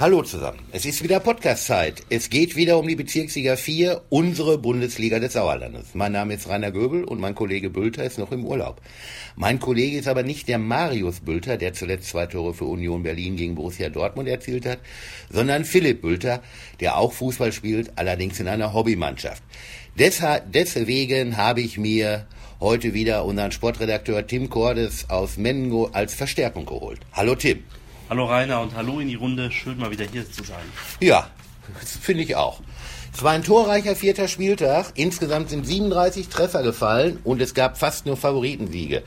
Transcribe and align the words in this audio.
Hallo 0.00 0.22
zusammen. 0.22 0.60
Es 0.72 0.86
ist 0.86 1.02
wieder 1.02 1.20
Podcast-Zeit. 1.20 2.04
Es 2.08 2.30
geht 2.30 2.56
wieder 2.56 2.78
um 2.78 2.88
die 2.88 2.96
Bezirksliga 2.96 3.56
4, 3.56 4.00
unsere 4.08 4.56
Bundesliga 4.56 5.18
des 5.18 5.34
Sauerlandes. 5.34 5.88
Mein 5.92 6.12
Name 6.12 6.32
ist 6.32 6.48
Rainer 6.48 6.70
Göbel 6.70 7.04
und 7.04 7.20
mein 7.20 7.34
Kollege 7.34 7.68
Bülter 7.68 8.04
ist 8.04 8.18
noch 8.18 8.32
im 8.32 8.46
Urlaub. 8.46 8.80
Mein 9.36 9.60
Kollege 9.60 9.98
ist 9.98 10.08
aber 10.08 10.22
nicht 10.22 10.48
der 10.48 10.56
Marius 10.56 11.20
Bülter, 11.20 11.58
der 11.58 11.74
zuletzt 11.74 12.08
zwei 12.08 12.24
Tore 12.24 12.54
für 12.54 12.64
Union 12.64 13.02
Berlin 13.02 13.36
gegen 13.36 13.56
Borussia 13.56 13.90
Dortmund 13.90 14.26
erzielt 14.26 14.64
hat, 14.64 14.78
sondern 15.28 15.66
Philipp 15.66 16.00
Bülter, 16.00 16.40
der 16.80 16.96
auch 16.96 17.12
Fußball 17.12 17.52
spielt, 17.52 17.92
allerdings 17.96 18.40
in 18.40 18.48
einer 18.48 18.72
Hobbymannschaft. 18.72 19.42
Deswegen 19.98 21.36
habe 21.36 21.60
ich 21.60 21.76
mir 21.76 22.26
heute 22.58 22.94
wieder 22.94 23.26
unseren 23.26 23.52
Sportredakteur 23.52 24.26
Tim 24.26 24.48
Cordes 24.48 25.10
aus 25.10 25.36
Mengo 25.36 25.90
als 25.92 26.14
Verstärkung 26.14 26.64
geholt. 26.64 27.00
Hallo 27.12 27.34
Tim. 27.34 27.64
Hallo 28.10 28.24
Rainer 28.24 28.60
und 28.60 28.74
hallo 28.74 28.98
in 28.98 29.06
die 29.06 29.14
Runde. 29.14 29.52
Schön 29.52 29.78
mal 29.78 29.92
wieder 29.92 30.04
hier 30.04 30.28
zu 30.28 30.42
sein. 30.42 30.64
Ja, 30.98 31.30
finde 31.78 32.24
ich 32.24 32.34
auch. 32.34 32.60
Es 33.14 33.22
war 33.22 33.30
ein 33.30 33.44
torreicher 33.44 33.94
vierter 33.94 34.26
Spieltag. 34.26 34.86
Insgesamt 34.96 35.48
sind 35.48 35.64
37 35.64 36.28
Treffer 36.28 36.64
gefallen 36.64 37.20
und 37.22 37.40
es 37.40 37.54
gab 37.54 37.78
fast 37.78 38.06
nur 38.06 38.16
Favoritensiege. 38.16 39.04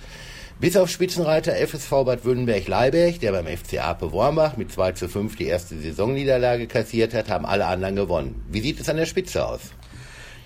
Bis 0.62 0.78
auf 0.78 0.90
Spitzenreiter 0.90 1.52
FSV 1.52 1.90
Bad 1.90 2.24
Württemberg-Leiberg, 2.24 3.20
der 3.20 3.34
beim 3.34 3.46
FC 3.46 3.84
Ape 3.84 4.14
Wormbach 4.14 4.56
mit 4.56 4.72
2 4.72 4.94
zu 4.94 5.10
5 5.10 5.36
die 5.36 5.48
erste 5.48 5.78
Saisonniederlage 5.78 6.68
kassiert 6.68 7.14
hat, 7.14 7.28
haben 7.28 7.46
alle 7.46 7.66
anderen 7.66 7.98
gewonnen. 7.98 8.46
Wie 8.50 8.62
sieht 8.62 8.80
es 8.80 8.88
an 8.88 8.96
der 8.96 9.06
Spitze 9.06 9.46
aus? 9.46 9.74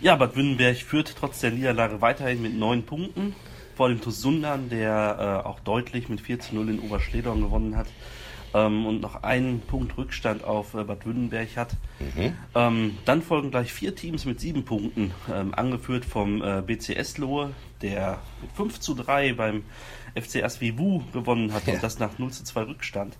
Ja, 0.01 0.15
Bad 0.15 0.35
Württemberg 0.35 0.77
führt 0.77 1.13
trotz 1.19 1.41
der 1.41 1.51
Niederlage 1.51 2.01
weiterhin 2.01 2.41
mit 2.41 2.57
neun 2.57 2.87
Punkten. 2.87 3.35
Vor 3.75 3.89
dem 3.89 4.01
TuS 4.01 4.19
Sundern, 4.19 4.69
der 4.69 5.43
äh, 5.45 5.47
auch 5.47 5.59
deutlich 5.59 6.09
mit 6.09 6.21
4 6.21 6.39
zu 6.39 6.55
0 6.55 6.69
in 6.69 6.79
Oberschledorn 6.79 7.43
gewonnen 7.43 7.77
hat 7.77 7.85
ähm, 8.53 8.85
und 8.85 9.01
noch 9.01 9.23
einen 9.23 9.61
Punkt 9.61 9.97
Rückstand 9.97 10.43
auf 10.43 10.73
äh, 10.73 10.83
Bad 10.83 11.05
Württemberg 11.05 11.55
hat. 11.55 11.73
Mhm. 11.99 12.33
Ähm, 12.55 12.97
dann 13.05 13.21
folgen 13.21 13.51
gleich 13.51 13.73
vier 13.73 13.95
Teams 13.95 14.25
mit 14.25 14.39
sieben 14.39 14.65
Punkten, 14.65 15.13
ähm, 15.33 15.53
angeführt 15.53 16.05
vom 16.05 16.41
äh, 16.41 16.61
BCS 16.61 17.17
Lohe, 17.17 17.51
der 17.81 18.19
mit 18.41 18.51
5 18.53 18.79
zu 18.79 18.93
3 18.93 19.33
beim 19.33 19.63
FC 20.21 20.43
Asvivu 20.43 21.01
gewonnen 21.13 21.53
hat 21.53 21.67
ja. 21.67 21.73
und 21.73 21.83
das 21.83 21.99
nach 21.99 22.17
0 22.17 22.31
zu 22.31 22.43
2 22.43 22.63
Rückstand. 22.63 23.17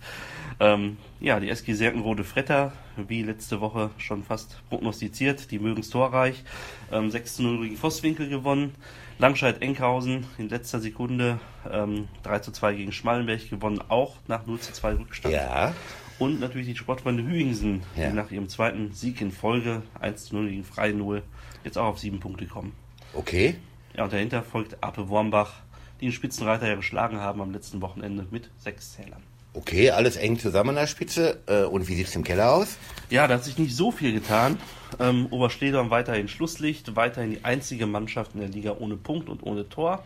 Ähm, 0.60 0.96
ja, 1.20 1.38
die 1.40 1.48
SG 1.48 1.74
Serkenrode 1.74 2.24
Fretter, 2.24 2.72
wie 2.96 3.22
letzte 3.22 3.60
Woche 3.60 3.90
schon 3.98 4.24
fast 4.24 4.60
prognostiziert, 4.68 5.50
die 5.50 5.58
mögen 5.58 5.80
es 5.80 5.90
torreich. 5.90 6.42
Ähm, 6.90 7.10
6 7.10 7.36
zu 7.36 7.42
0 7.42 7.64
gegen 7.64 7.76
Vosswinkel 7.76 8.28
gewonnen. 8.28 8.74
Langscheid-Enkhausen 9.18 10.26
in 10.38 10.48
letzter 10.48 10.80
Sekunde 10.80 11.40
ähm, 11.70 12.08
3 12.22 12.38
zu 12.40 12.52
2 12.52 12.74
gegen 12.74 12.92
Schmallenberg 12.92 13.48
gewonnen, 13.50 13.80
auch 13.88 14.16
nach 14.28 14.46
0 14.46 14.60
zu 14.60 14.72
2 14.72 14.94
Rückstand. 14.94 15.34
Ja. 15.34 15.74
Und 16.18 16.40
natürlich 16.40 16.66
die 16.66 16.76
Sportfreunde 16.76 17.22
Hüingsen, 17.22 17.82
ja. 17.96 18.08
die 18.08 18.16
nach 18.16 18.30
ihrem 18.30 18.48
zweiten 18.48 18.92
Sieg 18.92 19.20
in 19.20 19.30
Folge 19.30 19.82
1 20.00 20.26
zu 20.26 20.36
0 20.36 20.50
gegen 20.50 20.64
Freie 20.64 20.94
0 20.94 21.22
jetzt 21.64 21.78
auch 21.78 21.86
auf 21.86 21.98
sieben 21.98 22.20
Punkte 22.20 22.46
kommen. 22.46 22.72
Okay. 23.14 23.56
Ja, 23.96 24.04
und 24.04 24.12
dahinter 24.12 24.42
folgt 24.42 24.82
Ape 24.82 25.08
Wormbach, 25.08 25.62
die 26.00 26.06
den 26.06 26.12
Spitzenreiter 26.12 26.68
ja 26.68 26.74
geschlagen 26.74 27.20
haben 27.20 27.40
am 27.40 27.52
letzten 27.52 27.80
Wochenende 27.80 28.26
mit 28.30 28.50
sechs 28.58 28.94
Zählern. 28.94 29.22
Okay, 29.54 29.90
alles 29.90 30.16
eng 30.16 30.38
zusammen 30.38 30.70
an 30.70 30.76
der 30.76 30.86
Spitze. 30.86 31.40
Äh, 31.46 31.64
und 31.64 31.88
wie 31.88 31.94
sieht 31.94 32.08
es 32.08 32.14
im 32.14 32.22
Keller 32.22 32.52
aus? 32.52 32.76
Ja, 33.10 33.26
da 33.26 33.34
hat 33.34 33.44
sich 33.44 33.58
nicht 33.58 33.74
so 33.74 33.90
viel 33.90 34.12
getan. 34.12 34.58
Ähm, 35.00 35.26
Oberschledorn 35.30 35.90
weiterhin 35.90 36.28
Schlusslicht, 36.28 36.96
weiterhin 36.96 37.30
die 37.30 37.44
einzige 37.44 37.86
Mannschaft 37.86 38.34
in 38.34 38.40
der 38.40 38.50
Liga 38.50 38.76
ohne 38.78 38.96
Punkt 38.96 39.28
und 39.28 39.42
ohne 39.42 39.68
Tor. 39.68 40.04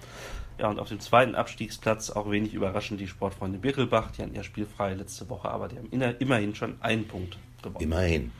Ja, 0.59 0.69
und 0.69 0.79
auf 0.79 0.89
dem 0.89 1.01
zweiten 1.01 1.35
Abstiegsplatz 1.35 2.11
auch 2.11 2.31
wenig 2.31 2.55
überraschend 2.55 3.01
die 3.01 3.09
Sportfreunde 3.09 3.59
Birkelbach. 3.59 4.13
Die 4.13 4.23
hatten 4.23 4.35
ja 4.35 4.43
spielfrei 4.43 4.95
letzte 4.95 5.29
Woche, 5.29 5.49
aber 5.49 5.69
die 5.69 5.77
haben 5.77 6.15
immerhin 6.19 6.55
schon 6.55 6.77
einen 6.81 7.07
Punkt 7.07 7.37
gewonnen. 7.63 7.83
Immerhin. 7.83 8.33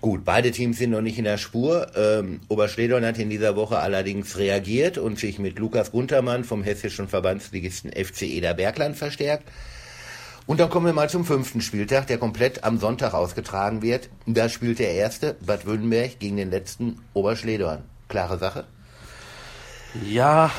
Gut, 0.00 0.24
beide 0.24 0.50
Teams 0.50 0.78
sind 0.78 0.90
noch 0.90 1.02
nicht 1.02 1.18
in 1.18 1.24
der 1.24 1.36
Spur. 1.36 1.88
Ähm, 1.94 2.40
Oberschledorn 2.48 3.04
hat 3.04 3.18
in 3.18 3.28
dieser 3.28 3.54
Woche 3.54 3.80
allerdings 3.80 4.38
reagiert 4.38 4.96
und 4.96 5.18
sich 5.18 5.38
mit 5.38 5.58
Lukas 5.58 5.92
Guntermann 5.92 6.44
vom 6.44 6.62
hessischen 6.62 7.06
Verbandsligisten 7.06 7.92
FC 7.92 8.22
Eder 8.22 8.54
Bergland 8.54 8.96
verstärkt. 8.96 9.44
Und 10.46 10.58
dann 10.58 10.70
kommen 10.70 10.86
wir 10.86 10.94
mal 10.94 11.10
zum 11.10 11.26
fünften 11.26 11.60
Spieltag, 11.60 12.06
der 12.06 12.16
komplett 12.16 12.64
am 12.64 12.78
Sonntag 12.78 13.12
ausgetragen 13.12 13.82
wird. 13.82 14.08
Da 14.24 14.48
spielt 14.48 14.78
der 14.78 14.94
erste 14.94 15.36
Bad 15.44 15.66
Württemberg 15.66 16.18
gegen 16.18 16.38
den 16.38 16.50
letzten 16.50 16.98
Oberschledorn. 17.12 17.84
Klare 18.08 18.38
Sache? 18.38 18.64
Ja, 20.08 20.50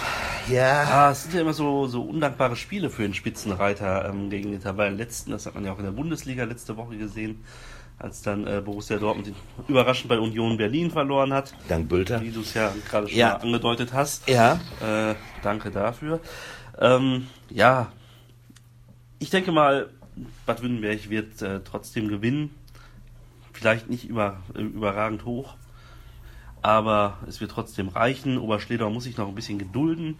ja. 0.49 0.83
Ah, 0.83 1.11
es 1.11 1.23
sind 1.23 1.33
ja 1.33 1.41
immer 1.41 1.53
so, 1.53 1.87
so 1.87 2.03
undankbare 2.03 2.55
Spiele 2.55 2.91
für 2.91 3.01
den 3.01 3.15
Spitzenreiter 3.15 4.07
ähm, 4.07 4.29
gegen 4.29 4.51
den 4.51 4.61
Tabellenletzten. 4.61 5.31
Das 5.31 5.47
hat 5.47 5.55
man 5.55 5.65
ja 5.65 5.73
auch 5.73 5.79
in 5.79 5.85
der 5.85 5.91
Bundesliga 5.91 6.43
letzte 6.43 6.77
Woche 6.77 6.95
gesehen, 6.97 7.43
als 8.01 8.21
dann 8.21 8.47
äh, 8.47 8.61
Borussia 8.63 8.97
Dortmund 8.97 9.31
überraschend 9.67 10.09
bei 10.09 10.19
Union 10.19 10.57
Berlin 10.57 10.89
verloren 10.91 11.33
hat. 11.33 11.53
Dank 11.67 11.87
Bülter. 11.87 12.21
Wie 12.21 12.31
du 12.31 12.41
es 12.41 12.53
ja 12.53 12.73
gerade 12.89 13.07
schon 13.07 13.17
ja. 13.17 13.35
angedeutet 13.37 13.93
hast. 13.93 14.27
Ja. 14.27 14.59
Äh, 14.81 15.15
danke 15.43 15.71
dafür. 15.71 16.19
Ähm, 16.79 17.27
ja, 17.49 17.91
ich 19.19 19.29
denke 19.29 19.51
mal, 19.51 19.89
Bad 20.45 20.61
Württemberg 20.61 21.09
wird 21.09 21.41
äh, 21.41 21.61
trotzdem 21.63 22.07
gewinnen. 22.07 22.55
Vielleicht 23.53 23.89
nicht 23.89 24.09
über, 24.09 24.41
überragend 24.55 25.25
hoch, 25.25 25.55
aber 26.63 27.19
es 27.27 27.39
wird 27.39 27.51
trotzdem 27.51 27.89
reichen. 27.89 28.39
Oberschleder 28.39 28.89
muss 28.89 29.03
sich 29.03 29.17
noch 29.17 29.27
ein 29.27 29.35
bisschen 29.35 29.59
gedulden, 29.59 30.17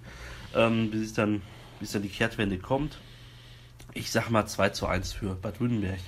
ähm, 0.55 0.91
bis, 0.91 1.13
dann, 1.13 1.41
bis 1.79 1.93
dann 1.93 2.03
die 2.03 2.09
Kehrtwende 2.09 2.59
kommt. 2.59 2.99
Ich 3.93 4.11
sag 4.11 4.29
mal 4.29 4.45
2 4.45 4.69
zu 4.69 4.85
1 4.85 5.13
für 5.13 5.33
Bad 5.33 5.59
Württemberg. 5.59 5.99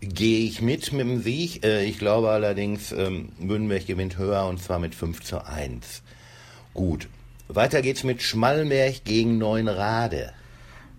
Gehe 0.00 0.46
ich 0.46 0.62
mit 0.62 0.92
mit 0.92 1.00
dem 1.00 1.22
Sieg. 1.22 1.64
Äh, 1.64 1.84
ich 1.84 1.98
glaube 1.98 2.30
allerdings, 2.30 2.92
ähm, 2.92 3.30
Württemberg 3.38 3.86
gewinnt 3.86 4.16
höher 4.16 4.46
und 4.46 4.62
zwar 4.62 4.78
mit 4.78 4.94
5 4.94 5.22
zu 5.22 5.44
1. 5.44 6.02
Gut. 6.72 7.08
Weiter 7.48 7.82
geht's 7.82 8.04
mit 8.04 8.22
Schmallenberg 8.22 9.04
gegen 9.04 9.38
Neunrade. 9.38 10.32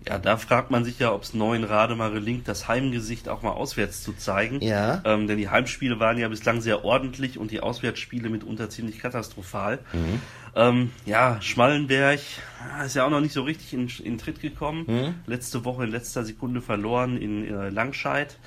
Ja, 0.08 0.18
da 0.18 0.38
fragt 0.38 0.70
man 0.70 0.84
sich 0.84 0.98
ja, 0.98 1.12
ob 1.12 1.22
es 1.22 1.34
neuen 1.34 1.62
Rademar 1.62 2.10
gelingt, 2.10 2.48
das 2.48 2.68
Heimgesicht 2.68 3.28
auch 3.28 3.42
mal 3.42 3.50
auswärts 3.50 4.02
zu 4.02 4.14
zeigen. 4.14 4.60
Ja. 4.62 5.02
Ähm, 5.04 5.26
denn 5.26 5.36
die 5.36 5.50
Heimspiele 5.50 6.00
waren 6.00 6.16
ja 6.16 6.28
bislang 6.28 6.62
sehr 6.62 6.84
ordentlich 6.84 7.38
und 7.38 7.50
die 7.50 7.60
Auswärtsspiele 7.60 8.30
mitunter 8.30 8.70
ziemlich 8.70 8.98
katastrophal. 8.98 9.78
Mhm. 9.92 10.20
Ähm, 10.56 10.90
ja, 11.04 11.40
Schmallenberg 11.42 12.20
ah, 12.74 12.84
ist 12.84 12.96
ja 12.96 13.04
auch 13.04 13.10
noch 13.10 13.20
nicht 13.20 13.34
so 13.34 13.42
richtig 13.42 13.74
in, 13.74 13.88
in 14.02 14.18
Tritt 14.18 14.40
gekommen. 14.40 14.84
Mhm. 14.86 15.14
Letzte 15.26 15.64
Woche 15.64 15.84
in 15.84 15.90
letzter 15.90 16.24
Sekunde 16.24 16.62
verloren 16.62 17.18
in 17.18 17.46
äh, 17.46 17.68
Langscheid. 17.68 18.38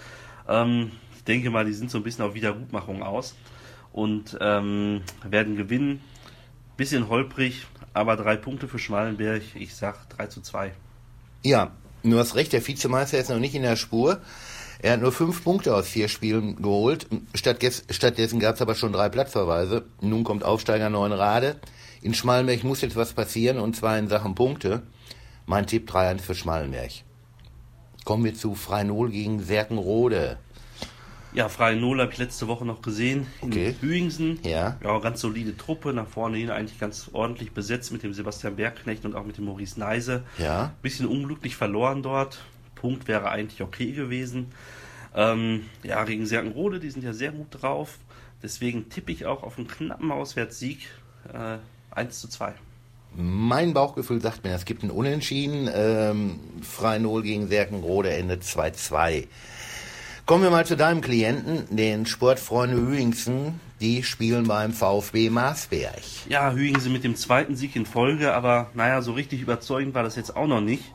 Ähm, 0.47 0.91
ich 1.15 1.23
denke 1.23 1.49
mal, 1.49 1.65
die 1.65 1.73
sind 1.73 1.91
so 1.91 1.97
ein 1.97 2.03
bisschen 2.03 2.25
auf 2.25 2.33
Wiedergutmachung 2.33 3.03
aus 3.03 3.35
und 3.91 4.37
ähm, 4.41 5.01
werden 5.23 5.55
gewinnen. 5.55 6.01
Bisschen 6.75 7.07
holprig, 7.07 7.67
aber 7.93 8.17
drei 8.17 8.35
Punkte 8.35 8.67
für 8.67 8.79
Schmallenberg. 8.79 9.43
Ich 9.55 9.75
sag 9.75 10.09
3 10.09 10.27
zu 10.27 10.41
2. 10.41 10.73
Ja, 11.43 11.71
du 12.03 12.17
hast 12.17 12.35
recht, 12.35 12.51
der 12.51 12.65
Vizemeister 12.65 13.19
ist 13.19 13.29
noch 13.29 13.39
nicht 13.39 13.55
in 13.55 13.61
der 13.61 13.75
Spur. 13.75 14.21
Er 14.79 14.93
hat 14.93 15.01
nur 15.01 15.13
fünf 15.13 15.43
Punkte 15.43 15.73
aus 15.75 15.87
vier 15.87 16.09
Spielen 16.09 16.61
geholt. 16.61 17.07
Stattdessen 17.33 18.39
gab 18.39 18.55
es 18.55 18.61
aber 18.61 18.75
schon 18.75 18.91
drei 18.91 19.07
Platzverweise. 19.07 19.85
Nun 20.01 20.25
kommt 20.25 20.43
Aufsteiger 20.43 20.89
Neunrade. 20.89 21.55
In 22.01 22.13
Schmalenberg 22.13 22.65
muss 22.65 22.81
jetzt 22.81 22.97
was 22.97 23.13
passieren, 23.13 23.59
und 23.59 23.77
zwar 23.77 23.97
in 23.97 24.09
Sachen 24.09 24.35
Punkte. 24.35 24.81
Mein 25.45 25.67
Tipp 25.67 25.89
3-1 25.89 26.19
für 26.19 26.35
Schmalenberg. 26.35 26.91
Kommen 28.03 28.25
wir 28.25 28.35
zu 28.35 28.55
Freinol 28.55 29.09
gegen 29.09 29.41
Serkenrode. 29.41 30.37
Ja, 31.33 31.49
Freie 31.49 31.77
Null 31.77 31.99
habe 31.99 32.11
ich 32.11 32.19
letzte 32.19 32.47
Woche 32.47 32.63
noch 32.63 32.83
gesehen 32.83 33.25
okay. 33.41 33.69
in 33.69 33.89
Hüingsen. 33.89 34.39
Ja. 34.43 34.77
ja. 34.83 34.99
Ganz 34.99 35.21
solide 35.21 35.57
Truppe, 35.57 35.91
nach 35.91 36.07
vorne 36.07 36.37
hin 36.37 36.51
eigentlich 36.51 36.79
ganz 36.79 37.09
ordentlich 37.11 37.53
besetzt 37.53 37.91
mit 37.91 38.03
dem 38.03 38.13
Sebastian 38.13 38.55
Bergknecht 38.55 39.03
und 39.03 39.15
auch 39.15 39.25
mit 39.25 39.37
dem 39.37 39.45
Maurice 39.45 39.79
Neise. 39.79 40.23
Ja. 40.37 40.73
Bisschen 40.83 41.07
unglücklich 41.07 41.55
verloren 41.55 42.03
dort. 42.03 42.43
Punkt 42.75 43.07
wäre 43.07 43.29
eigentlich 43.29 43.61
okay 43.61 43.93
gewesen. 43.93 44.51
Ähm, 45.15 45.65
ja, 45.81 46.03
gegen 46.03 46.27
Serkenrode, 46.27 46.79
die 46.79 46.91
sind 46.91 47.03
ja 47.03 47.13
sehr 47.13 47.31
gut 47.31 47.47
drauf. 47.49 47.97
Deswegen 48.43 48.89
tippe 48.89 49.11
ich 49.11 49.25
auch 49.25 49.41
auf 49.41 49.57
einen 49.57 49.67
knappen 49.67 50.11
Auswärtssieg. 50.11 50.89
Äh, 51.33 51.57
1 51.95 52.19
zu 52.19 52.27
2. 52.27 52.53
Mein 53.15 53.73
Bauchgefühl 53.73 54.21
sagt 54.21 54.43
mir, 54.43 54.55
es 54.55 54.65
gibt 54.65 54.81
einen 54.81 54.91
Unentschieden. 54.91 55.69
Ähm, 55.73 56.39
Freinol 56.61 57.21
gegen 57.21 57.47
Serkenrode 57.47 58.11
endet 58.11 58.43
2-2. 58.43 59.27
Kommen 60.25 60.43
wir 60.43 60.51
mal 60.51 60.65
zu 60.65 60.77
deinem 60.77 61.01
Klienten, 61.01 61.75
den 61.75 62.05
Sportfreunde 62.05 62.77
Hüingsen. 62.77 63.59
Die 63.81 64.03
spielen 64.03 64.47
beim 64.47 64.71
VfB 64.71 65.29
Marsberg. 65.29 66.01
Ja, 66.29 66.53
Hüingsen 66.53 66.93
mit 66.93 67.03
dem 67.03 67.15
zweiten 67.15 67.55
Sieg 67.55 67.75
in 67.75 67.85
Folge, 67.85 68.33
aber 68.33 68.69
naja, 68.73 69.01
so 69.01 69.11
richtig 69.11 69.41
überzeugend 69.41 69.93
war 69.93 70.03
das 70.03 70.15
jetzt 70.15 70.35
auch 70.35 70.47
noch 70.47 70.61
nicht. 70.61 70.85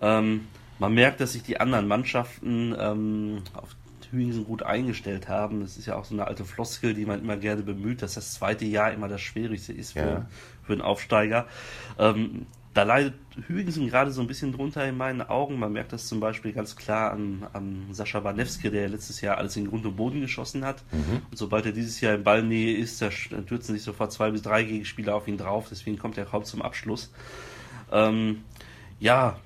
Ähm, 0.00 0.48
man 0.78 0.94
merkt, 0.94 1.20
dass 1.20 1.34
sich 1.34 1.42
die 1.42 1.60
anderen 1.60 1.86
Mannschaften 1.86 2.74
ähm, 2.80 3.42
auf 3.52 3.76
Hüingsen 4.10 4.44
gut 4.44 4.62
eingestellt 4.62 5.28
haben. 5.28 5.60
Das 5.60 5.76
ist 5.76 5.86
ja 5.86 5.96
auch 5.96 6.04
so 6.04 6.14
eine 6.14 6.26
alte 6.26 6.44
Floskel, 6.44 6.94
die 6.94 7.06
man 7.06 7.20
immer 7.20 7.36
gerne 7.36 7.62
bemüht, 7.62 8.02
dass 8.02 8.14
das 8.14 8.34
zweite 8.34 8.64
Jahr 8.64 8.92
immer 8.92 9.08
das 9.08 9.20
Schwierigste 9.20 9.72
ist 9.72 9.92
für, 9.92 9.98
ja. 9.98 10.26
für 10.62 10.72
einen 10.72 10.82
Aufsteiger. 10.82 11.46
Ähm, 11.98 12.46
da 12.72 12.84
leidet 12.84 13.14
Hügensen 13.48 13.88
gerade 13.88 14.12
so 14.12 14.20
ein 14.20 14.28
bisschen 14.28 14.52
drunter 14.52 14.86
in 14.86 14.96
meinen 14.96 15.22
Augen. 15.22 15.58
Man 15.58 15.72
merkt 15.72 15.92
das 15.92 16.06
zum 16.06 16.20
Beispiel 16.20 16.52
ganz 16.52 16.76
klar 16.76 17.10
an, 17.12 17.46
an 17.52 17.88
Sascha 17.90 18.20
Banewski, 18.20 18.70
der 18.70 18.88
letztes 18.88 19.20
Jahr 19.20 19.38
alles 19.38 19.56
in 19.56 19.68
Grund 19.68 19.84
und 19.86 19.96
Boden 19.96 20.20
geschossen 20.20 20.64
hat. 20.64 20.84
Mhm. 20.92 21.22
Und 21.30 21.36
sobald 21.36 21.66
er 21.66 21.72
dieses 21.72 22.00
Jahr 22.00 22.14
in 22.14 22.22
Ballnähe 22.22 22.76
ist, 22.76 23.02
da 23.02 23.10
stürzen 23.10 23.74
sich 23.74 23.82
sofort 23.82 24.12
zwei 24.12 24.30
bis 24.30 24.42
drei 24.42 24.62
Gegenspieler 24.62 25.16
auf 25.16 25.26
ihn 25.26 25.36
drauf. 25.36 25.66
Deswegen 25.68 25.98
kommt 25.98 26.16
er 26.16 26.26
kaum 26.26 26.44
zum 26.44 26.62
Abschluss. 26.62 27.12
Ähm, 27.90 28.44
ja, 29.00 29.36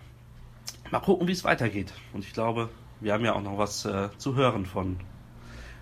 mal 0.90 1.00
gucken, 1.00 1.26
wie 1.26 1.32
es 1.32 1.44
weitergeht. 1.44 1.94
Und 2.12 2.24
ich 2.24 2.34
glaube, 2.34 2.68
wir 3.00 3.12
haben 3.12 3.24
ja 3.24 3.34
auch 3.34 3.42
noch 3.42 3.58
was 3.58 3.84
äh, 3.84 4.08
zu 4.18 4.34
hören 4.34 4.66
von 4.66 4.96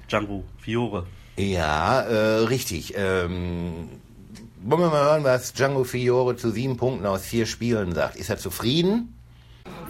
Django 0.08 0.44
Fiore. 0.58 1.06
Ja, 1.36 2.02
äh, 2.02 2.44
richtig. 2.44 2.94
Ähm, 2.96 3.88
wollen 4.62 4.82
wir 4.82 4.90
mal 4.90 5.04
hören, 5.04 5.24
was 5.24 5.52
Django 5.54 5.84
Fiore 5.84 6.36
zu 6.36 6.50
sieben 6.50 6.76
Punkten 6.76 7.06
aus 7.06 7.22
vier 7.22 7.46
Spielen 7.46 7.94
sagt. 7.94 8.16
Ist 8.16 8.30
er 8.30 8.38
zufrieden? 8.38 9.14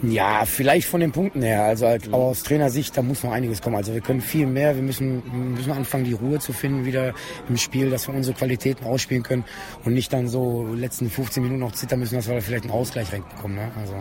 Ja, 0.01 0.43
vielleicht 0.45 0.87
von 0.87 0.99
den 0.99 1.11
Punkten 1.11 1.41
her. 1.41 1.63
Also 1.63 1.85
als, 1.85 2.07
aber 2.07 2.17
aus 2.17 2.43
Trainersicht, 2.43 2.97
da 2.97 3.01
muss 3.01 3.23
noch 3.23 3.31
einiges 3.31 3.61
kommen. 3.61 3.77
Also 3.77 3.93
wir 3.93 4.01
können 4.01 4.21
viel 4.21 4.45
mehr. 4.45 4.75
Wir 4.75 4.83
müssen, 4.83 5.53
müssen 5.53 5.71
anfangen, 5.71 6.03
die 6.03 6.13
Ruhe 6.13 6.39
zu 6.39 6.51
finden 6.51 6.85
wieder 6.85 7.13
im 7.47 7.57
Spiel, 7.57 7.89
dass 7.89 8.07
wir 8.07 8.15
unsere 8.15 8.35
Qualitäten 8.35 8.85
ausspielen 8.85 9.23
können 9.23 9.45
und 9.85 9.93
nicht 9.93 10.11
dann 10.11 10.27
so 10.27 10.67
letzten 10.73 11.09
15 11.09 11.41
Minuten 11.41 11.61
noch 11.61 11.71
zittern 11.71 11.99
müssen, 11.99 12.15
dass 12.15 12.27
wir 12.27 12.41
vielleicht 12.41 12.65
einen 12.65 12.73
Ausgleich 12.73 13.13
reinbekommen. 13.13 13.57
Ne? 13.57 13.71
Also 13.79 13.93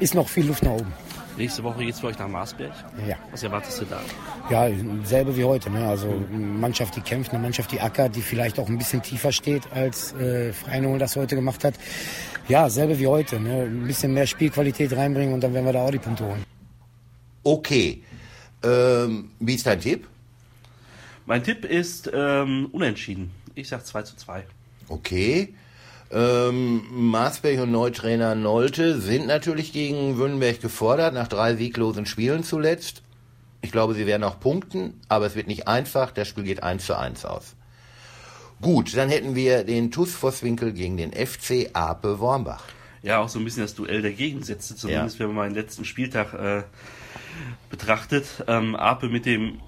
ist 0.00 0.14
noch 0.14 0.28
viel 0.28 0.46
Luft 0.46 0.64
nach 0.64 0.72
oben. 0.72 0.92
Nächste 1.38 1.62
Woche 1.62 1.84
geht 1.84 1.94
es 1.94 2.00
für 2.00 2.08
euch 2.08 2.18
nach 2.18 2.26
Marsberg. 2.26 2.72
Ja. 3.06 3.16
Was 3.30 3.44
erwartest 3.44 3.80
du 3.80 3.84
da? 3.84 4.00
Ja, 4.50 4.68
selbe 5.04 5.36
wie 5.36 5.44
heute. 5.44 5.70
Ne? 5.70 5.86
Also 5.86 6.08
eine 6.08 6.36
Mannschaft, 6.36 6.96
die 6.96 7.00
kämpft, 7.00 7.30
eine 7.30 7.40
Mannschaft, 7.40 7.70
die 7.70 7.80
ackert, 7.80 8.16
die 8.16 8.22
vielleicht 8.22 8.58
auch 8.58 8.68
ein 8.68 8.76
bisschen 8.76 9.02
tiefer 9.02 9.30
steht, 9.30 9.72
als 9.72 10.12
äh, 10.14 10.52
Freinol 10.52 10.98
das 10.98 11.14
heute 11.14 11.36
gemacht 11.36 11.62
hat. 11.62 11.74
Ja, 12.48 12.68
selbe 12.68 12.98
wie 12.98 13.06
heute. 13.06 13.38
Ne? 13.38 13.62
Ein 13.62 13.86
bisschen 13.86 14.14
mehr 14.14 14.26
Spielqualität 14.26 14.92
reinbringen 14.96 15.32
und 15.32 15.40
dann 15.40 15.54
werden 15.54 15.66
wir 15.66 15.72
da 15.72 15.82
auch 15.82 15.92
die 15.92 15.98
Punkte 15.98 16.24
holen. 16.24 16.44
Okay. 17.44 18.02
Ähm, 18.64 19.30
wie 19.38 19.54
ist 19.54 19.64
dein 19.64 19.80
Tipp? 19.80 20.08
Mein 21.24 21.44
Tipp 21.44 21.64
ist 21.64 22.10
ähm, 22.12 22.68
unentschieden. 22.72 23.30
Ich 23.54 23.68
sag 23.68 23.86
2 23.86 24.02
zu 24.02 24.16
2. 24.16 24.42
Okay. 24.88 25.54
Ähm, 26.10 26.82
Marsberg 26.90 27.60
und 27.60 27.70
Neutrainer 27.70 28.34
Nolte 28.34 29.00
sind 29.00 29.26
natürlich 29.26 29.72
gegen 29.72 30.16
Wünnenberg 30.16 30.60
gefordert, 30.60 31.12
nach 31.12 31.28
drei 31.28 31.54
sieglosen 31.54 32.06
Spielen 32.06 32.44
zuletzt. 32.44 33.02
Ich 33.60 33.72
glaube, 33.72 33.94
sie 33.94 34.06
werden 34.06 34.24
auch 34.24 34.40
punkten, 34.40 35.00
aber 35.08 35.26
es 35.26 35.34
wird 35.34 35.48
nicht 35.48 35.68
einfach. 35.68 36.10
Das 36.10 36.28
Spiel 36.28 36.44
geht 36.44 36.62
1 36.62 36.86
zu 36.86 36.96
1 36.96 37.24
aus. 37.24 37.56
Gut, 38.62 38.96
dann 38.96 39.08
hätten 39.08 39.34
wir 39.34 39.64
den 39.64 39.90
TuS 39.90 40.14
Vosswinkel 40.14 40.72
gegen 40.72 40.96
den 40.96 41.12
FC 41.12 41.70
Ape 41.74 42.18
Wormbach. 42.18 42.64
Ja, 43.02 43.18
auch 43.18 43.28
so 43.28 43.38
ein 43.38 43.44
bisschen 43.44 43.62
das 43.62 43.74
Duell 43.74 44.02
der 44.02 44.12
Gegensätze, 44.12 44.74
zumindest 44.74 45.16
ja. 45.16 45.20
wenn 45.20 45.26
man 45.28 45.36
mal 45.36 45.48
den 45.48 45.54
letzten 45.54 45.84
Spieltag 45.84 46.34
äh, 46.34 46.62
betrachtet. 47.70 48.44
Ähm, 48.48 48.74
Ape 48.74 49.08
mit 49.08 49.26
dem 49.26 49.60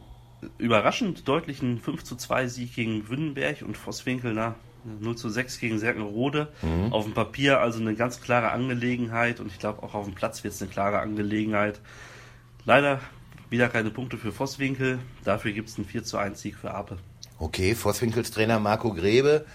überraschend 0.58 1.28
deutlichen 1.28 1.78
5 1.78 2.02
zu 2.02 2.16
2 2.16 2.48
Sieg 2.48 2.74
gegen 2.74 3.08
Wünnenberg 3.08 3.62
und 3.62 3.76
Vosswinkel, 3.76 4.32
na, 4.34 4.54
0 4.84 5.16
zu 5.16 5.28
6 5.28 5.58
gegen 5.60 5.78
Serkenrode. 5.78 6.48
Mhm. 6.62 6.92
Auf 6.92 7.04
dem 7.04 7.14
Papier 7.14 7.60
also 7.60 7.80
eine 7.80 7.94
ganz 7.94 8.20
klare 8.20 8.50
Angelegenheit 8.50 9.40
und 9.40 9.48
ich 9.52 9.58
glaube 9.58 9.82
auch 9.82 9.94
auf 9.94 10.06
dem 10.06 10.14
Platz 10.14 10.44
wird 10.44 10.54
es 10.54 10.62
eine 10.62 10.70
klare 10.70 11.00
Angelegenheit. 11.00 11.80
Leider 12.64 13.00
wieder 13.48 13.68
keine 13.68 13.90
Punkte 13.90 14.16
für 14.16 14.32
Vosswinkel, 14.32 14.98
dafür 15.24 15.52
gibt 15.52 15.68
es 15.68 15.76
einen 15.76 15.86
4 15.86 16.04
zu 16.04 16.18
1 16.18 16.40
Sieg 16.40 16.56
für 16.56 16.72
Ape. 16.72 16.98
Okay, 17.38 17.74
Vosswinkels 17.74 18.30
Trainer 18.30 18.60
Marco 18.60 18.92
Grebe 18.92 19.46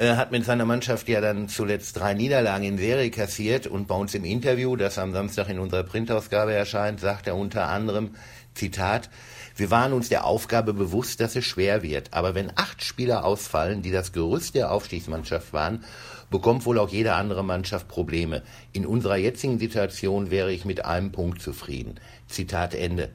äh, 0.00 0.16
hat 0.16 0.32
mit 0.32 0.46
seiner 0.46 0.64
Mannschaft 0.64 1.08
ja 1.10 1.20
dann 1.20 1.48
zuletzt 1.48 1.98
drei 1.98 2.14
Niederlagen 2.14 2.64
in 2.64 2.78
Serie 2.78 3.10
kassiert 3.10 3.66
und 3.66 3.86
bei 3.86 3.94
uns 3.94 4.14
im 4.14 4.24
Interview, 4.24 4.74
das 4.74 4.98
am 4.98 5.12
Samstag 5.12 5.50
in 5.50 5.58
unserer 5.58 5.82
Printausgabe 5.82 6.54
erscheint, 6.54 7.00
sagt 7.00 7.26
er 7.26 7.36
unter 7.36 7.68
anderem, 7.68 8.14
Zitat, 8.54 9.10
wir 9.56 9.70
waren 9.70 9.92
uns 9.92 10.08
der 10.08 10.24
Aufgabe 10.24 10.72
bewusst, 10.72 11.20
dass 11.20 11.36
es 11.36 11.44
schwer 11.44 11.82
wird. 11.82 12.14
Aber 12.14 12.34
wenn 12.34 12.50
acht 12.56 12.82
Spieler 12.82 13.26
ausfallen, 13.26 13.82
die 13.82 13.90
das 13.90 14.12
Gerüst 14.12 14.54
der 14.54 14.72
Aufstiegsmannschaft 14.72 15.52
waren, 15.52 15.84
bekommt 16.30 16.64
wohl 16.64 16.78
auch 16.78 16.88
jede 16.88 17.12
andere 17.12 17.44
Mannschaft 17.44 17.86
Probleme. 17.86 18.42
In 18.72 18.86
unserer 18.86 19.16
jetzigen 19.16 19.58
Situation 19.58 20.30
wäre 20.30 20.50
ich 20.50 20.64
mit 20.64 20.82
einem 20.86 21.12
Punkt 21.12 21.42
zufrieden. 21.42 22.00
Zitat 22.26 22.74
Ende. 22.74 23.10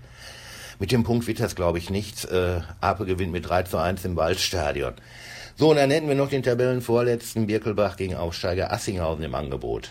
Mit 0.77 0.91
dem 0.91 1.03
Punkt 1.03 1.25
wird 1.25 1.39
das, 1.39 1.55
glaube 1.55 1.79
ich, 1.79 1.89
nichts. 1.89 2.25
Äh, 2.25 2.61
Ape 2.79 3.05
gewinnt 3.05 3.31
mit 3.31 3.49
3 3.49 3.63
zu 3.63 3.77
1 3.77 4.05
im 4.05 4.15
Waldstadion. 4.15 4.93
So, 5.57 5.69
und 5.69 5.77
dann 5.77 5.89
hätten 5.89 6.09
wir 6.09 6.15
noch 6.15 6.29
den 6.29 6.43
Tabellenvorletzten 6.43 7.47
Birkelbach 7.47 7.95
gegen 7.95 8.15
Aufsteiger 8.15 8.73
Assinghausen 8.73 9.23
im 9.23 9.35
Angebot. 9.35 9.89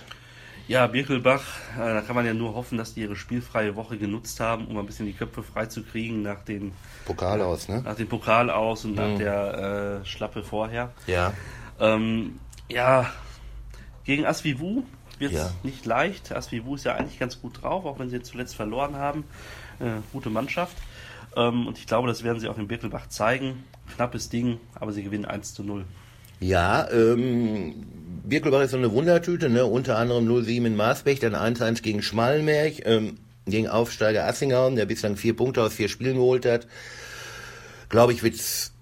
Ja, 0.69 0.87
Birkelbach, 0.87 1.43
äh, 1.77 1.95
da 1.95 2.01
kann 2.03 2.15
man 2.15 2.27
ja 2.27 2.35
nur 2.35 2.55
hoffen, 2.55 2.77
dass 2.77 2.95
die 2.95 3.03
ihre 3.03 3.17
spielfreie 3.17 3.75
Woche 3.77 3.97
genutzt 3.99 4.41
haben, 4.41 4.67
um 4.67 4.77
ein 4.79 4.87
bisschen 4.87 5.07
die 5.07 5.13
Köpfe 5.13 5.43
frei 5.43 5.67
zu 5.67 5.83
kriegen 5.83 6.23
nach 6.23 6.43
den 6.43 6.73
Pokal 7.07 7.43
aus, 7.43 7.69
ne? 7.69 7.83
Nach 7.83 7.97
dem 7.97 8.09
Pokal 8.09 8.51
aus 8.51 8.85
und 8.85 8.93
mhm. 8.93 8.97
nach 8.97 9.19
der 9.19 10.01
äh, 10.03 10.07
Schlappe 10.07 10.43
vorher. 10.43 10.93
Ja. 11.07 11.33
Ähm, 11.81 12.39
ja, 12.69 13.11
gegen 14.05 14.27
Asvivu 14.27 14.85
wird 15.19 15.33
es 15.33 15.39
ja. 15.39 15.51
nicht 15.63 15.85
leicht. 15.87 16.33
Asvivu 16.33 16.75
ist 16.75 16.85
ja 16.85 16.95
eigentlich 16.95 17.19
ganz 17.19 17.41
gut 17.41 17.63
drauf, 17.63 17.85
auch 17.85 17.99
wenn 17.99 18.11
sie 18.11 18.17
jetzt 18.17 18.31
zuletzt 18.31 18.55
verloren 18.57 18.97
haben. 18.97 19.25
Äh, 19.81 20.01
gute 20.13 20.31
Mannschaft. 20.31 20.77
Ähm, 21.37 21.67
und 21.67 21.79
ich 21.79 21.87
glaube, 21.87 22.09
das 22.09 22.23
werden 22.23 22.41
sie 22.41 22.49
auch 22.49 22.59
in 22.59 22.69
Birkelbach 22.69 23.09
zeigen. 23.09 23.65
Knappes 23.95 24.29
Ding, 24.29 24.59
aber 24.75 24.93
sie 24.93 25.03
gewinnen 25.03 25.25
1 25.25 25.55
zu 25.55 25.63
0. 25.63 25.85
Ja, 26.41 26.91
ähm, 26.91 27.87
Birkelbach 28.25 28.63
ist 28.63 28.73
so 28.73 28.77
eine 28.77 28.93
Wundertüte, 28.93 29.49
ne? 29.49 29.67
unter 29.67 29.99
anderem 29.99 30.29
0-7 30.29 30.67
in 30.67 30.77
Maasbech, 30.77 31.21
dann 31.21 31.35
1-1 31.35 31.83
gegen 31.83 32.03
Schmallenberg, 32.03 32.87
ähm, 32.87 33.19
gegen 33.47 33.69
Aufsteiger 33.69 34.27
Assinghausen, 34.27 34.77
der 34.77 34.87
bislang 34.87 35.17
vier 35.17 35.37
Punkte 35.37 35.63
aus 35.63 35.75
vier 35.75 35.89
Spielen 35.89 36.17
geholt 36.17 36.47
hat. 36.47 36.67
Glaube 37.89 38.13
ich, 38.13 38.23
wird's 38.23 38.73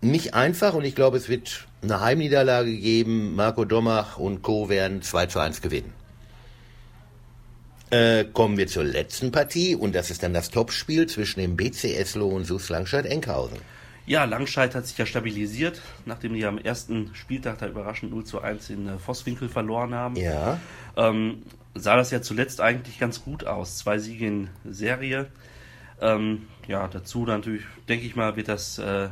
nicht 0.00 0.34
einfach 0.34 0.74
und 0.74 0.84
ich 0.84 0.94
glaube, 0.94 1.16
es 1.16 1.28
wird 1.28 1.66
eine 1.82 2.00
Heimniederlage 2.00 2.76
geben. 2.76 3.34
Marco 3.34 3.64
Domach 3.64 4.18
und 4.18 4.42
Co. 4.42 4.68
werden 4.68 5.02
2 5.02 5.26
zu 5.26 5.40
1 5.40 5.60
gewinnen. 5.60 5.92
Äh, 7.90 8.24
kommen 8.32 8.56
wir 8.56 8.68
zur 8.68 8.84
letzten 8.84 9.32
Partie 9.32 9.74
und 9.74 9.96
das 9.96 10.10
ist 10.10 10.22
dann 10.22 10.32
das 10.32 10.50
Topspiel 10.50 11.06
zwischen 11.08 11.40
dem 11.40 11.56
BC 11.56 11.96
Eslo 11.96 12.28
und 12.28 12.44
SUS 12.44 12.68
Langscheid-Enkhausen. 12.68 13.58
Ja, 14.10 14.24
Langscheid 14.24 14.74
hat 14.74 14.88
sich 14.88 14.98
ja 14.98 15.06
stabilisiert, 15.06 15.80
nachdem 16.04 16.34
die 16.34 16.44
am 16.44 16.58
ersten 16.58 17.14
Spieltag 17.14 17.58
da 17.58 17.68
überraschend 17.68 18.10
0 18.10 18.24
zu 18.24 18.40
1 18.40 18.68
in 18.70 18.88
äh, 18.88 18.98
Vosswinkel 18.98 19.48
verloren 19.48 19.94
haben. 19.94 20.16
Ja. 20.16 20.58
Ähm, 20.96 21.44
sah 21.76 21.94
das 21.94 22.10
ja 22.10 22.20
zuletzt 22.20 22.60
eigentlich 22.60 22.98
ganz 22.98 23.22
gut 23.22 23.46
aus. 23.46 23.78
Zwei 23.78 23.98
Siege 23.98 24.26
in 24.26 24.50
Serie. 24.68 25.28
Ähm, 26.00 26.48
ja, 26.66 26.88
dazu 26.88 27.24
natürlich, 27.24 27.62
denke 27.88 28.04
ich 28.04 28.16
mal, 28.16 28.34
wird 28.34 28.48
das, 28.48 28.78
äh, 28.78 29.10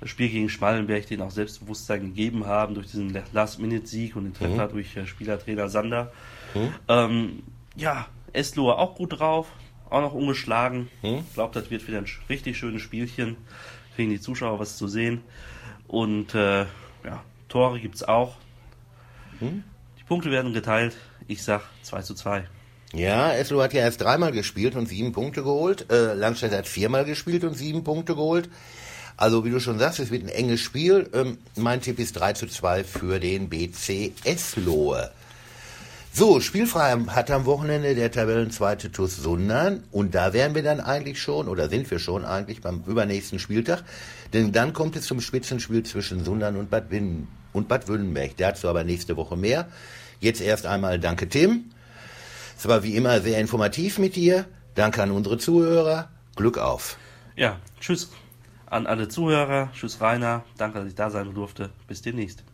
das 0.00 0.08
Spiel 0.08 0.30
gegen 0.30 0.48
Schmallenberg 0.48 1.06
den 1.06 1.20
auch 1.20 1.30
Selbstbewusstsein 1.30 2.00
gegeben 2.00 2.46
haben 2.46 2.76
durch 2.76 2.86
diesen 2.86 3.14
Last-Minute-Sieg 3.34 4.16
und 4.16 4.24
den 4.24 4.32
Treffer 4.32 4.68
mhm. 4.68 4.72
durch 4.72 4.96
äh, 4.96 5.06
Spielertrainer 5.06 5.68
Sander. 5.68 6.10
Mhm. 6.54 6.74
Ähm, 6.88 7.42
ja, 7.76 8.06
Eslohe 8.32 8.78
auch 8.78 8.94
gut 8.94 9.20
drauf, 9.20 9.48
auch 9.90 10.00
noch 10.00 10.14
ungeschlagen. 10.14 10.88
Ich 11.02 11.10
mhm. 11.10 11.24
glaube, 11.34 11.52
das 11.52 11.70
wird 11.70 11.86
wieder 11.86 11.98
ein 11.98 12.06
richtig 12.30 12.56
schönes 12.56 12.80
Spielchen 12.80 13.36
kriegen 13.94 14.10
die 14.10 14.20
Zuschauer 14.20 14.58
was 14.58 14.76
zu 14.76 14.88
sehen. 14.88 15.22
Und 15.88 16.34
äh, 16.34 16.60
ja, 17.04 17.22
Tore 17.48 17.80
gibt 17.80 17.96
es 17.96 18.02
auch. 18.02 18.36
Hm? 19.38 19.64
Die 19.98 20.04
Punkte 20.04 20.30
werden 20.30 20.52
geteilt. 20.52 20.96
Ich 21.26 21.42
sag 21.42 21.62
2 21.82 22.02
zu 22.02 22.14
2. 22.14 22.44
Ja, 22.92 23.32
Eslo 23.32 23.62
hat 23.62 23.72
ja 23.72 23.82
erst 23.82 24.00
dreimal 24.00 24.32
gespielt 24.32 24.74
und 24.74 24.86
sieben 24.86 25.12
Punkte 25.12 25.42
geholt. 25.42 25.90
Äh, 25.90 26.14
Langstedt 26.14 26.52
hat 26.52 26.66
viermal 26.66 27.04
gespielt 27.04 27.44
und 27.44 27.54
sieben 27.54 27.84
Punkte 27.84 28.14
geholt. 28.14 28.48
Also 29.16 29.44
wie 29.44 29.50
du 29.50 29.60
schon 29.60 29.78
sagst, 29.78 30.00
es 30.00 30.10
wird 30.10 30.24
ein 30.24 30.28
enges 30.28 30.60
Spiel. 30.60 31.08
Ähm, 31.12 31.38
mein 31.54 31.80
Tipp 31.82 31.98
ist 31.98 32.14
3 32.14 32.32
zu 32.32 32.46
2 32.46 32.84
für 32.84 33.20
den 33.20 33.48
BC 33.48 34.12
Eslohe. 34.24 35.10
So, 36.12 36.40
spielfrei 36.40 36.96
hat 37.08 37.30
am 37.30 37.46
Wochenende 37.46 37.94
der 37.94 38.10
Tabellenzweite 38.10 38.90
TuS 38.90 39.16
Sundern 39.16 39.84
und 39.92 40.14
da 40.14 40.32
wären 40.32 40.56
wir 40.56 40.62
dann 40.62 40.80
eigentlich 40.80 41.22
schon 41.22 41.48
oder 41.48 41.68
sind 41.68 41.88
wir 41.90 42.00
schon 42.00 42.24
eigentlich 42.24 42.60
beim 42.60 42.82
übernächsten 42.84 43.38
Spieltag, 43.38 43.84
denn 44.32 44.52
dann 44.52 44.72
kommt 44.72 44.96
es 44.96 45.04
zum 45.04 45.20
Spitzenspiel 45.20 45.84
zwischen 45.84 46.24
Sundern 46.24 46.56
und 46.56 46.68
Bad, 46.68 46.90
Win 46.90 47.28
und 47.52 47.68
Bad 47.68 47.86
Wünnenberg. 47.86 48.36
Dazu 48.36 48.68
aber 48.68 48.82
nächste 48.82 49.16
Woche 49.16 49.36
mehr. 49.36 49.68
Jetzt 50.18 50.40
erst 50.40 50.66
einmal 50.66 50.98
danke 50.98 51.28
Tim. 51.28 51.66
Es 52.58 52.66
war 52.66 52.82
wie 52.82 52.96
immer 52.96 53.20
sehr 53.20 53.38
informativ 53.38 53.98
mit 53.98 54.16
dir. 54.16 54.46
Danke 54.74 55.02
an 55.02 55.12
unsere 55.12 55.38
Zuhörer. 55.38 56.10
Glück 56.34 56.58
auf. 56.58 56.98
Ja, 57.36 57.58
tschüss 57.80 58.10
an 58.70 58.86
alle 58.86 59.08
Zuhörer. 59.08 59.70
Tschüss 59.74 60.00
Rainer. 60.00 60.44
Danke, 60.56 60.78
dass 60.78 60.88
ich 60.88 60.94
da 60.94 61.10
sein 61.10 61.34
durfte. 61.34 61.70
Bis 61.86 62.02
demnächst. 62.02 62.44